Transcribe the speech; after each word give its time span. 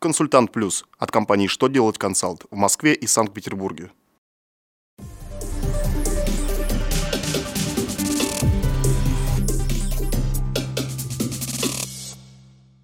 Консультант 0.00 0.52
Плюс 0.52 0.84
от 0.96 1.10
компании 1.10 1.48
«Что 1.48 1.66
делать 1.66 1.98
консалт» 1.98 2.44
в 2.52 2.54
Москве 2.54 2.94
и 2.94 3.08
Санкт-Петербурге. 3.08 3.90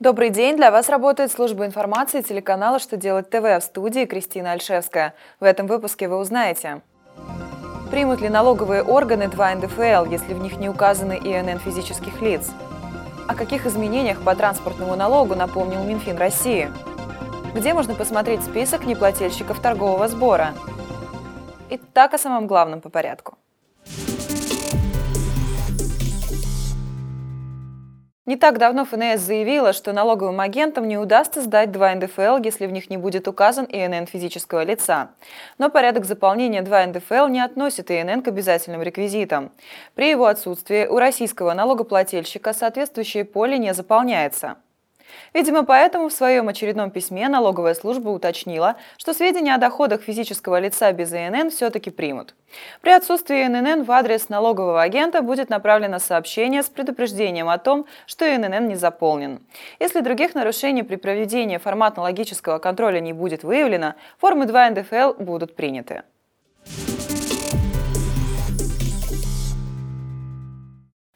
Добрый 0.00 0.30
день! 0.30 0.56
Для 0.56 0.70
вас 0.70 0.88
работает 0.88 1.30
служба 1.30 1.66
информации 1.66 2.22
телеканала 2.22 2.78
«Что 2.78 2.96
делать 2.96 3.28
ТВ» 3.28 3.42
в 3.42 3.60
студии 3.60 4.06
Кристина 4.06 4.52
Альшевская. 4.52 5.14
В 5.38 5.44
этом 5.44 5.66
выпуске 5.66 6.08
вы 6.08 6.16
узнаете. 6.16 6.80
Примут 7.90 8.22
ли 8.22 8.30
налоговые 8.30 8.82
органы 8.82 9.28
2 9.28 9.56
НДФЛ, 9.56 10.10
если 10.10 10.32
в 10.32 10.38
них 10.38 10.56
не 10.56 10.70
указаны 10.70 11.20
ИНН 11.22 11.58
физических 11.58 12.22
лиц? 12.22 12.48
О 13.28 13.34
каких 13.34 13.66
изменениях 13.66 14.22
по 14.22 14.34
транспортному 14.34 14.96
налогу 14.96 15.34
напомнил 15.34 15.84
Минфин 15.84 16.16
России? 16.16 16.72
Где 17.54 17.74
можно 17.74 17.94
посмотреть 17.94 18.42
список 18.42 18.86
неплательщиков 18.86 19.60
торгового 19.60 20.08
сбора? 20.08 20.54
Итак, 21.68 22.14
о 22.14 22.18
самом 22.18 22.46
главном 22.46 22.80
по 22.80 22.88
порядку. 22.88 23.36
Не 28.24 28.36
так 28.36 28.56
давно 28.56 28.86
ФНС 28.86 29.20
заявила, 29.20 29.74
что 29.74 29.92
налоговым 29.92 30.40
агентам 30.40 30.88
не 30.88 30.96
удастся 30.96 31.42
сдать 31.42 31.70
2 31.72 31.96
НДФЛ, 31.96 32.38
если 32.42 32.66
в 32.66 32.72
них 32.72 32.88
не 32.88 32.96
будет 32.96 33.28
указан 33.28 33.66
ИНН 33.68 34.06
физического 34.06 34.64
лица. 34.64 35.10
Но 35.58 35.68
порядок 35.68 36.06
заполнения 36.06 36.62
2 36.62 36.86
НДФЛ 36.86 37.26
не 37.26 37.40
относит 37.40 37.90
ИНН 37.90 38.22
к 38.22 38.28
обязательным 38.28 38.80
реквизитам. 38.80 39.52
При 39.94 40.08
его 40.08 40.24
отсутствии 40.24 40.86
у 40.86 40.98
российского 40.98 41.52
налогоплательщика 41.52 42.54
соответствующее 42.54 43.26
поле 43.26 43.58
не 43.58 43.74
заполняется. 43.74 44.56
Видимо, 45.34 45.64
поэтому 45.64 46.08
в 46.08 46.12
своем 46.12 46.48
очередном 46.48 46.90
письме 46.90 47.28
налоговая 47.28 47.74
служба 47.74 48.10
уточнила, 48.10 48.76
что 48.96 49.14
сведения 49.14 49.54
о 49.54 49.58
доходах 49.58 50.02
физического 50.02 50.58
лица 50.60 50.92
без 50.92 51.12
ИНН 51.12 51.50
все-таки 51.50 51.90
примут. 51.90 52.34
При 52.80 52.90
отсутствии 52.90 53.46
ИНН 53.46 53.84
в 53.84 53.90
адрес 53.90 54.28
налогового 54.28 54.82
агента 54.82 55.22
будет 55.22 55.48
направлено 55.48 55.98
сообщение 55.98 56.62
с 56.62 56.68
предупреждением 56.68 57.48
о 57.48 57.58
том, 57.58 57.86
что 58.06 58.24
ИНН 58.24 58.68
не 58.68 58.76
заполнен. 58.76 59.40
Если 59.80 60.00
других 60.00 60.34
нарушений 60.34 60.82
при 60.82 60.96
проведении 60.96 61.56
форматно-логического 61.56 62.58
контроля 62.58 63.00
не 63.00 63.12
будет 63.12 63.42
выявлено, 63.42 63.94
формы 64.18 64.46
2 64.46 64.70
НДФЛ 64.70 65.14
будут 65.22 65.56
приняты. 65.56 66.02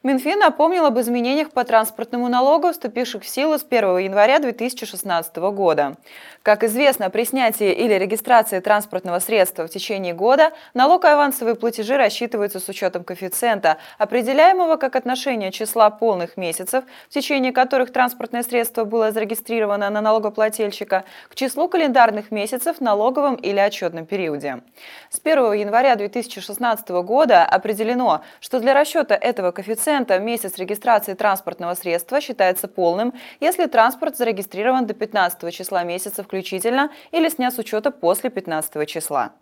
Минфин 0.06 0.38
напомнил 0.38 0.86
об 0.86 1.00
изменениях 1.00 1.50
по 1.50 1.64
транспортному 1.64 2.28
налогу, 2.28 2.70
вступивших 2.70 3.24
в 3.24 3.28
силу 3.28 3.58
с 3.58 3.66
1 3.68 3.98
января 3.98 4.38
2016 4.38 5.36
года. 5.36 5.96
Как 6.44 6.62
известно, 6.62 7.10
при 7.10 7.24
снятии 7.24 7.72
или 7.72 7.94
регистрации 7.94 8.60
транспортного 8.60 9.18
средства 9.18 9.66
в 9.66 9.68
течение 9.68 10.14
года 10.14 10.52
налог 10.74 11.04
и 11.04 11.08
авансовые 11.08 11.56
платежи 11.56 11.96
рассчитываются 11.96 12.60
с 12.60 12.68
учетом 12.68 13.02
коэффициента, 13.02 13.78
определяемого 13.98 14.76
как 14.76 14.94
отношение 14.94 15.50
числа 15.50 15.90
полных 15.90 16.36
месяцев, 16.36 16.84
в 17.10 17.12
течение 17.12 17.50
которых 17.50 17.92
транспортное 17.92 18.44
средство 18.44 18.84
было 18.84 19.10
зарегистрировано 19.10 19.90
на 19.90 20.00
налогоплательщика, 20.00 21.02
к 21.28 21.34
числу 21.34 21.68
календарных 21.68 22.30
месяцев 22.30 22.76
в 22.76 22.80
налоговом 22.80 23.34
или 23.34 23.58
отчетном 23.58 24.06
периоде. 24.06 24.60
С 25.10 25.18
1 25.18 25.52
января 25.54 25.96
2016 25.96 26.88
года 26.90 27.44
определено, 27.44 28.22
что 28.38 28.60
для 28.60 28.72
расчета 28.72 29.16
этого 29.16 29.50
коэффициента 29.50 29.95
процента 29.96 30.18
месяц 30.18 30.58
регистрации 30.58 31.14
транспортного 31.14 31.74
средства 31.74 32.20
считается 32.20 32.68
полным, 32.68 33.14
если 33.40 33.64
транспорт 33.66 34.16
зарегистрирован 34.18 34.86
до 34.86 34.92
15 34.92 35.54
числа 35.54 35.84
месяца 35.84 36.22
включительно 36.22 36.90
или 37.12 37.30
снят 37.30 37.54
с 37.54 37.58
учета 37.58 37.90
после 37.90 38.28
15 38.28 38.86
числа. 38.86 39.32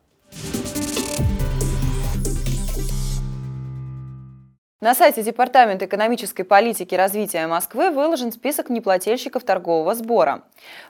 На 4.84 4.95
сайте 4.95 5.22
Департамента 5.22 5.86
экономической 5.86 6.42
политики 6.42 6.92
и 6.92 6.98
развития 6.98 7.46
Москвы 7.46 7.90
выложен 7.90 8.33
список 8.33 8.68
неплательщиков 8.68 9.42
торгового 9.42 9.95
сбора. 9.95 10.42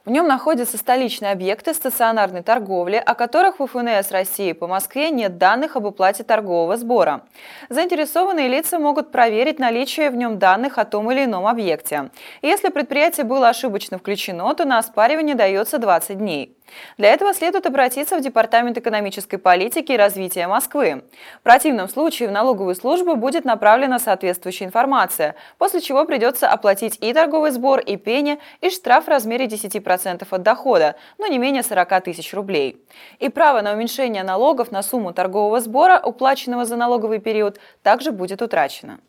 В 0.05 0.11
нем 0.11 0.27
находятся 0.27 0.79
столичные 0.79 1.31
объекты 1.31 1.73
стационарной 1.75 2.43
торговли, 2.43 2.97
о 2.97 3.15
которых 3.15 3.61
в 3.61 3.67
ФНС 3.69 4.11
России 4.11 4.51
по 4.51 4.67
Москве 4.67 5.11
нет 5.11 5.39
данных 5.39 5.77
об 5.77 5.85
уплате 5.85 6.25
торгового 6.25 6.77
сбора. 6.77 7.21
Заинтересованные 7.69 8.49
лица 8.49 8.81
могут 8.81 9.13
проверить 9.13 9.61
наличие 9.61 10.11
в 10.11 10.17
нем 10.17 10.41
данных 10.41 10.79
о 10.79 10.85
том 10.85 11.13
или 11.13 11.27
ином 11.27 11.47
объекте. 11.47 12.11
Если 12.43 12.71
предприятие 12.71 13.23
было 13.23 13.49
ошибочно 13.49 13.99
включено, 13.99 14.53
то 14.57 14.65
на 14.65 14.79
оспаривание 14.79 15.37
дается 15.37 15.79
20 15.79 16.19
дней. 16.19 16.54
Для 16.99 17.13
этого 17.13 17.35
следует 17.35 17.67
обратиться 17.67 18.17
в 18.17 18.21
Департамент 18.21 18.79
экономической 18.79 19.37
политики 19.37 19.93
и 19.93 19.97
развития 19.97 20.47
Москвы. 20.47 21.05
В 21.41 21.43
противном 21.43 21.89
случае 21.89 22.29
в 22.29 22.33
налоговую 22.33 22.75
службу 22.75 23.17
будет 23.17 23.45
направлена 23.45 23.99
соответствующая 23.99 24.67
информация, 24.67 25.35
после 25.59 25.81
чего 25.81 26.05
придется 26.05 26.49
оплатить 26.49 26.99
и 27.01 27.13
торговый 27.13 27.51
сбор, 27.51 27.81
и 27.81 27.97
пени, 27.97 28.39
и 28.61 28.71
штраф 28.71 29.07
в 29.07 29.09
размере 29.09 29.47
10% 29.47 30.27
от 30.31 30.43
дохода, 30.43 30.97
но 31.19 31.27
не 31.27 31.39
менее 31.39 31.63
40 31.63 32.05
тысяч 32.05 32.33
рублей. 32.35 32.85
И 33.19 33.29
право 33.29 33.61
на 33.61 33.73
уменьшение 33.73 34.23
налогов 34.23 34.71
на 34.71 34.83
сумму 34.83 35.13
торгового 35.13 35.61
сбора, 35.61 36.01
уплаченного 36.03 36.65
за 36.65 36.77
налоговый 36.77 37.19
период, 37.19 37.59
также 37.83 38.13
будет 38.13 38.43
утрачено. 38.43 39.01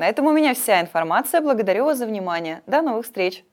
На 0.00 0.08
этом 0.08 0.24
у 0.24 0.32
меня 0.32 0.54
вся 0.54 0.80
информация. 0.80 1.42
Благодарю 1.42 1.84
вас 1.84 1.98
за 1.98 2.06
внимание. 2.06 2.62
До 2.66 2.80
новых 2.80 3.04
встреч! 3.04 3.44